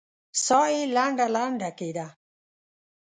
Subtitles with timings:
[0.45, 2.07] ساه يې لنډه لنډه کېده.